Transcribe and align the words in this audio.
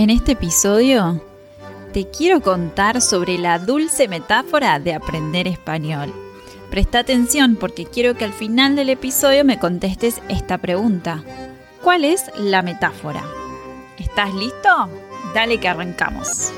En 0.00 0.08
este 0.08 0.32
episodio 0.32 1.22
te 1.92 2.08
quiero 2.08 2.40
contar 2.40 3.02
sobre 3.02 3.36
la 3.36 3.58
dulce 3.58 4.08
metáfora 4.08 4.78
de 4.78 4.94
aprender 4.94 5.46
español. 5.46 6.10
Presta 6.70 7.00
atención 7.00 7.54
porque 7.54 7.84
quiero 7.84 8.14
que 8.14 8.24
al 8.24 8.32
final 8.32 8.76
del 8.76 8.88
episodio 8.88 9.44
me 9.44 9.58
contestes 9.58 10.22
esta 10.30 10.56
pregunta. 10.56 11.22
¿Cuál 11.84 12.06
es 12.06 12.30
la 12.38 12.62
metáfora? 12.62 13.22
¿Estás 13.98 14.32
listo? 14.32 14.70
Dale 15.34 15.60
que 15.60 15.68
arrancamos. 15.68 16.50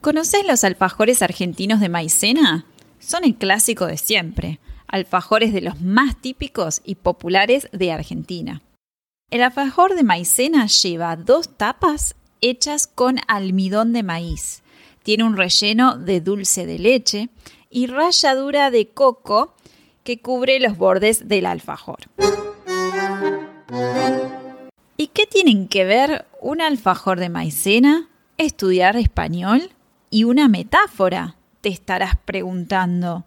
¿Conoces 0.00 0.46
los 0.46 0.64
alfajores 0.64 1.20
argentinos 1.20 1.80
de 1.80 1.90
maicena? 1.90 2.64
Son 2.98 3.24
el 3.24 3.34
clásico 3.34 3.84
de 3.84 3.98
siempre, 3.98 4.58
alfajores 4.86 5.52
de 5.52 5.60
los 5.60 5.82
más 5.82 6.16
típicos 6.16 6.80
y 6.82 6.94
populares 6.94 7.68
de 7.72 7.92
Argentina. 7.92 8.62
El 9.32 9.40
alfajor 9.40 9.94
de 9.94 10.02
maicena 10.02 10.66
lleva 10.66 11.16
dos 11.16 11.56
tapas 11.56 12.16
hechas 12.42 12.86
con 12.86 13.16
almidón 13.28 13.94
de 13.94 14.02
maíz. 14.02 14.62
Tiene 15.02 15.24
un 15.24 15.38
relleno 15.38 15.96
de 15.96 16.20
dulce 16.20 16.66
de 16.66 16.78
leche 16.78 17.30
y 17.70 17.86
ralladura 17.86 18.70
de 18.70 18.90
coco 18.90 19.54
que 20.04 20.20
cubre 20.20 20.60
los 20.60 20.76
bordes 20.76 21.28
del 21.28 21.46
alfajor. 21.46 22.00
¿Y 24.98 25.06
qué 25.06 25.24
tienen 25.24 25.66
que 25.66 25.86
ver 25.86 26.26
un 26.42 26.60
alfajor 26.60 27.18
de 27.18 27.30
maicena, 27.30 28.10
estudiar 28.36 28.96
español 28.96 29.70
y 30.10 30.24
una 30.24 30.48
metáfora? 30.48 31.36
Te 31.62 31.70
estarás 31.70 32.18
preguntando. 32.22 33.24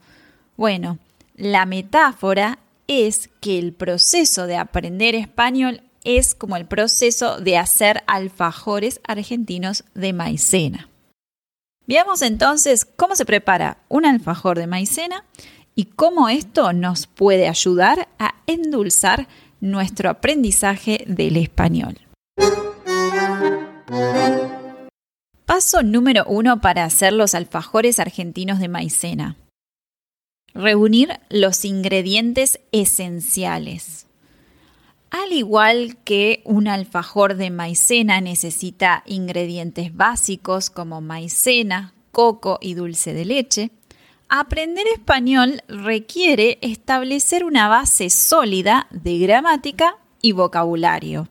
Bueno, 0.56 1.00
la 1.36 1.66
metáfora 1.66 2.60
es 2.86 3.32
que 3.42 3.58
el 3.58 3.74
proceso 3.74 4.46
de 4.46 4.58
aprender 4.58 5.16
español 5.16 5.82
es 6.06 6.36
como 6.36 6.56
el 6.56 6.66
proceso 6.66 7.40
de 7.42 7.58
hacer 7.58 8.04
alfajores 8.08 9.02
argentinos 9.04 9.84
de 9.94 10.14
maicena. 10.14 10.90
Veamos 11.88 12.22
entonces 12.22 12.86
cómo 12.86 13.16
se 13.16 13.26
prepara 13.26 13.80
un 13.90 14.06
alfajor 14.06 14.58
de 14.58 14.68
maicena 14.68 15.26
y 15.76 15.86
cómo 15.86 16.30
esto 16.30 16.72
nos 16.74 17.06
puede 17.06 17.48
ayudar 17.48 18.08
a 18.18 18.36
endulzar 18.48 19.28
nuestro 19.60 20.10
aprendizaje 20.10 21.04
del 21.08 21.38
español. 21.38 22.00
Paso 25.46 25.84
número 25.84 26.26
uno 26.26 26.60
para 26.60 26.84
hacer 26.84 27.14
los 27.14 27.36
alfajores 27.36 28.00
argentinos 28.00 28.60
de 28.60 28.68
maicena. 28.68 29.38
Reunir 30.54 31.20
los 31.30 31.66
ingredientes 31.66 32.60
esenciales. 32.72 34.05
Al 35.12 35.32
igual 35.32 35.98
que 36.04 36.42
un 36.46 36.68
alfajor 36.68 37.36
de 37.36 37.50
maicena 37.50 38.22
necesita 38.22 39.04
ingredientes 39.06 39.96
básicos 39.96 40.70
como 40.70 41.02
maicena, 41.02 41.94
coco 42.12 42.58
y 42.62 42.74
dulce 42.74 43.14
de 43.14 43.26
leche, 43.26 43.72
aprender 44.30 44.88
español 44.88 45.62
requiere 45.68 46.58
establecer 46.62 47.44
una 47.44 47.68
base 47.68 48.10
sólida 48.10 48.88
de 48.92 49.20
gramática 49.20 49.98
y 50.22 50.32
vocabulario. 50.32 51.30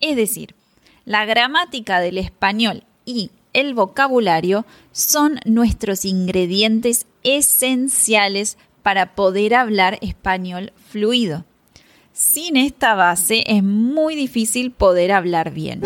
Es 0.00 0.16
decir, 0.16 0.54
la 1.04 1.24
gramática 1.24 2.00
del 2.00 2.18
español 2.18 2.84
y 3.04 3.30
el 3.52 3.74
vocabulario 3.74 4.66
son 4.92 5.38
nuestros 5.44 6.04
ingredientes 6.04 7.06
esenciales 7.22 8.58
para 8.82 9.14
poder 9.14 9.54
hablar 9.54 9.98
español 10.02 10.72
fluido. 10.90 11.44
Sin 12.14 12.56
esta 12.56 12.94
base 12.94 13.42
es 13.44 13.64
muy 13.64 14.14
difícil 14.14 14.70
poder 14.70 15.10
hablar 15.10 15.50
bien. 15.50 15.82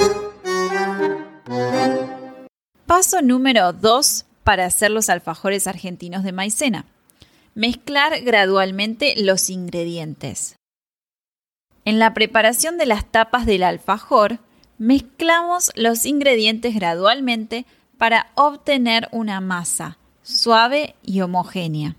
Paso 2.85 3.23
número 3.23 3.73
2 3.73 4.27
para 4.45 4.67
hacer 4.67 4.91
los 4.91 5.09
alfajores 5.09 5.67
argentinos 5.67 6.25
de 6.25 6.33
maicena. 6.33 6.85
Mezclar 7.55 8.21
gradualmente 8.21 9.15
los 9.17 9.49
ingredientes. 9.49 10.57
En 11.87 11.99
la 11.99 12.13
preparación 12.13 12.77
de 12.77 12.85
las 12.85 13.11
tapas 13.11 13.47
del 13.47 13.63
alfajor, 13.63 14.39
mezclamos 14.77 15.71
los 15.77 16.05
ingredientes 16.05 16.75
gradualmente 16.75 17.65
para 17.97 18.33
obtener 18.35 19.09
una 19.13 19.41
masa 19.41 19.97
suave 20.23 20.95
y 21.03 21.23
homogénea. 21.23 21.97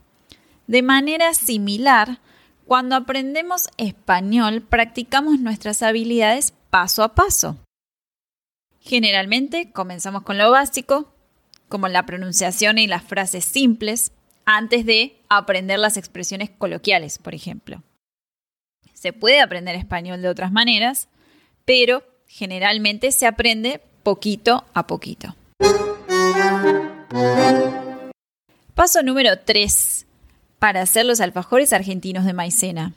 De 0.67 0.83
manera 0.83 1.33
similar, 1.33 2.19
cuando 2.69 2.95
aprendemos 2.95 3.67
español, 3.77 4.61
practicamos 4.61 5.39
nuestras 5.39 5.81
habilidades 5.81 6.53
paso 6.69 7.01
a 7.01 7.15
paso. 7.15 7.57
Generalmente 8.79 9.71
comenzamos 9.71 10.21
con 10.21 10.37
lo 10.37 10.51
básico, 10.51 11.11
como 11.67 11.87
la 11.87 12.05
pronunciación 12.05 12.77
y 12.77 12.85
las 12.85 13.03
frases 13.03 13.43
simples, 13.43 14.11
antes 14.45 14.85
de 14.85 15.19
aprender 15.29 15.79
las 15.79 15.97
expresiones 15.97 16.51
coloquiales, 16.51 17.17
por 17.17 17.33
ejemplo. 17.33 17.81
Se 18.93 19.13
puede 19.13 19.41
aprender 19.41 19.75
español 19.75 20.21
de 20.21 20.29
otras 20.29 20.51
maneras, 20.51 21.07
pero 21.65 22.03
generalmente 22.27 23.11
se 23.11 23.25
aprende 23.25 23.81
poquito 24.03 24.63
a 24.75 24.85
poquito. 24.85 25.35
Paso 28.75 29.01
número 29.01 29.39
3 29.39 30.05
para 30.59 30.81
hacer 30.81 31.05
los 31.05 31.21
alfajores 31.21 31.73
argentinos 31.73 32.25
de 32.25 32.33
maicena. 32.33 32.93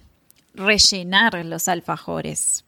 Rellenar 0.54 1.44
los 1.46 1.68
alfajores. 1.68 2.64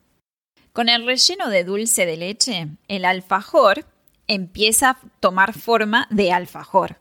Con 0.73 0.89
el 0.89 1.05
relleno 1.05 1.51
de 1.51 1.65
dulce 1.65 2.07
de 2.07 2.17
leche, 2.17 2.69
el 2.89 3.05
alfajor 3.05 3.85
empieza 4.27 4.91
a 4.91 4.99
tomar 5.21 5.53
forma 5.53 6.07
de 6.11 6.33
alfajor. 6.33 7.01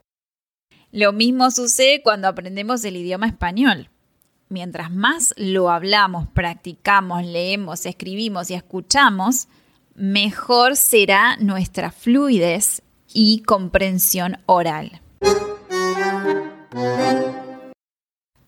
Lo 0.92 1.12
mismo 1.14 1.50
sucede 1.50 2.04
cuando 2.04 2.28
aprendemos 2.28 2.84
el 2.84 2.98
idioma 2.98 3.28
español. 3.28 3.90
Mientras 4.50 4.92
más 4.92 5.34
lo 5.38 5.72
hablamos, 5.72 6.28
practicamos, 6.28 7.26
leemos, 7.26 7.88
escribimos 7.88 8.52
y 8.52 8.54
escuchamos, 8.54 9.48
mejor 9.96 10.76
será 10.76 11.38
nuestra 11.38 11.92
fluidez 11.92 12.84
y 13.12 13.42
comprensión 13.42 14.38
oral. 14.46 15.02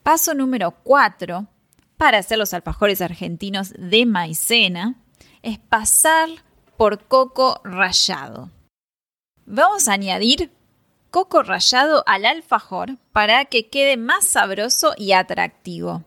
Paso 0.05 0.35
número 0.35 0.69
4 0.83 1.47
para 1.97 2.19
hacer 2.19 2.37
los 2.37 2.53
alfajores 2.53 3.01
argentinos 3.01 3.73
de 3.75 4.05
maicena 4.05 5.01
es 5.41 5.57
pasar 5.57 6.29
por 6.77 7.05
coco 7.07 7.59
rallado. 7.63 8.51
Vamos 9.47 9.87
a 9.87 9.93
añadir 9.93 10.51
coco 11.09 11.41
rallado 11.41 12.03
al 12.05 12.27
alfajor 12.27 12.99
para 13.13 13.45
que 13.45 13.69
quede 13.69 13.97
más 13.97 14.27
sabroso 14.27 14.93
y 14.95 15.13
atractivo. 15.13 16.03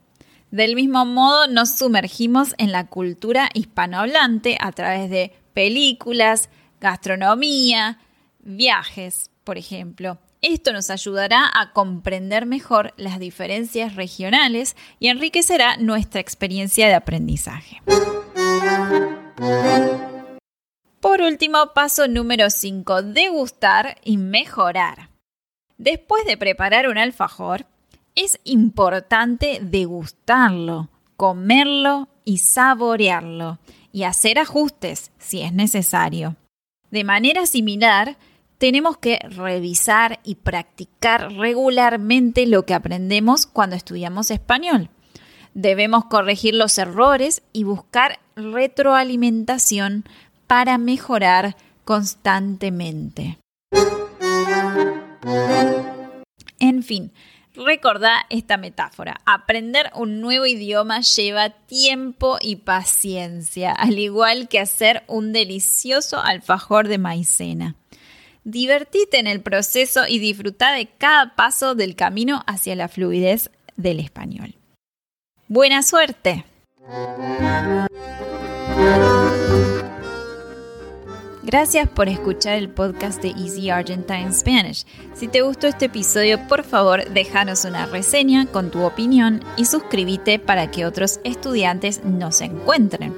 Del 0.52 0.76
mismo 0.76 1.04
modo, 1.04 1.48
nos 1.48 1.76
sumergimos 1.76 2.54
en 2.58 2.70
la 2.70 2.86
cultura 2.86 3.48
hispanohablante 3.52 4.58
a 4.60 4.70
través 4.70 5.10
de 5.10 5.32
películas, 5.54 6.50
gastronomía, 6.80 7.98
viajes, 8.38 9.32
por 9.42 9.58
ejemplo. 9.58 10.18
Esto 10.40 10.72
nos 10.72 10.90
ayudará 10.90 11.50
a 11.52 11.72
comprender 11.72 12.46
mejor 12.46 12.94
las 12.96 13.18
diferencias 13.18 13.96
regionales 13.96 14.76
y 15.00 15.08
enriquecerá 15.08 15.76
nuestra 15.78 16.20
experiencia 16.20 16.86
de 16.86 16.94
aprendizaje. 16.94 17.82
Por 21.00 21.22
último, 21.22 21.72
paso 21.74 22.06
número 22.06 22.50
5, 22.50 23.02
degustar 23.02 23.96
y 24.04 24.16
mejorar. 24.16 25.10
Después 25.76 26.24
de 26.24 26.36
preparar 26.36 26.88
un 26.88 26.98
alfajor, 26.98 27.66
es 28.14 28.38
importante 28.44 29.58
degustarlo, 29.60 30.88
comerlo 31.16 32.08
y 32.24 32.38
saborearlo 32.38 33.58
y 33.92 34.04
hacer 34.04 34.38
ajustes 34.38 35.10
si 35.18 35.42
es 35.42 35.52
necesario. 35.52 36.36
De 36.90 37.04
manera 37.04 37.46
similar, 37.46 38.16
tenemos 38.58 38.98
que 38.98 39.20
revisar 39.30 40.20
y 40.24 40.34
practicar 40.34 41.32
regularmente 41.32 42.46
lo 42.46 42.66
que 42.66 42.74
aprendemos 42.74 43.46
cuando 43.46 43.76
estudiamos 43.76 44.30
español. 44.30 44.90
Debemos 45.54 46.04
corregir 46.04 46.54
los 46.54 46.76
errores 46.76 47.42
y 47.52 47.64
buscar 47.64 48.18
retroalimentación 48.36 50.04
para 50.46 50.76
mejorar 50.78 51.56
constantemente. 51.84 53.38
En 56.60 56.82
fin, 56.82 57.12
recordá 57.54 58.26
esta 58.28 58.56
metáfora. 58.56 59.20
Aprender 59.24 59.90
un 59.94 60.20
nuevo 60.20 60.46
idioma 60.46 61.00
lleva 61.00 61.50
tiempo 61.50 62.38
y 62.40 62.56
paciencia, 62.56 63.72
al 63.72 63.98
igual 63.98 64.48
que 64.48 64.60
hacer 64.60 65.04
un 65.06 65.32
delicioso 65.32 66.20
alfajor 66.20 66.88
de 66.88 66.98
maicena. 66.98 67.76
Divertite 68.44 69.18
en 69.18 69.26
el 69.26 69.40
proceso 69.40 70.06
y 70.08 70.18
disfruta 70.18 70.72
de 70.72 70.86
cada 70.86 71.34
paso 71.36 71.74
del 71.74 71.96
camino 71.96 72.42
hacia 72.46 72.76
la 72.76 72.88
fluidez 72.88 73.50
del 73.76 74.00
español. 74.00 74.54
Buena 75.48 75.82
suerte. 75.82 76.44
Gracias 81.42 81.88
por 81.88 82.10
escuchar 82.10 82.56
el 82.56 82.68
podcast 82.68 83.22
de 83.22 83.30
Easy 83.30 83.70
Argentine 83.70 84.34
Spanish. 84.34 84.84
Si 85.14 85.28
te 85.28 85.40
gustó 85.40 85.66
este 85.66 85.86
episodio, 85.86 86.46
por 86.46 86.62
favor, 86.62 87.08
déjanos 87.08 87.64
una 87.64 87.86
reseña 87.86 88.44
con 88.44 88.70
tu 88.70 88.82
opinión 88.82 89.42
y 89.56 89.64
suscríbete 89.64 90.38
para 90.38 90.70
que 90.70 90.84
otros 90.84 91.20
estudiantes 91.24 92.04
nos 92.04 92.42
encuentren. 92.42 93.14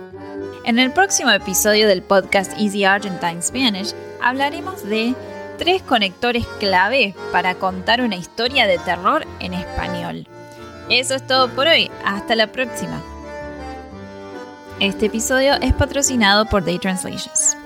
En 0.65 0.79
el 0.79 0.93
próximo 0.93 1.31
episodio 1.33 1.89
del 1.89 2.03
podcast 2.03 2.53
Easy 2.57 2.85
Argentine 2.85 3.43
Spanish 3.43 3.95
hablaremos 4.23 4.83
de 4.85 5.15
tres 5.59 5.83
conectores 5.83 6.47
clave 6.59 7.15
para 7.33 7.55
contar 7.55 8.01
una 8.01 8.17
historia 8.17 8.67
de 8.67 8.79
terror 8.79 9.27
en 9.41 9.55
español. 9.55 10.27
Eso 10.89 11.15
es 11.15 11.27
todo 11.27 11.49
por 11.51 11.67
hoy. 11.67 11.91
Hasta 12.05 12.35
la 12.35 12.49
próxima. 12.49 13.03
Este 14.81 15.07
episodio 15.07 15.55
es 15.61 15.75
patrocinado 15.75 16.47
por 16.47 16.65
Day 16.65 16.79
Translations. 16.79 17.57